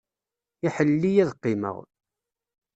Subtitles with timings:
[0.67, 1.77] Iḥell-iyi ad qqimeɣ.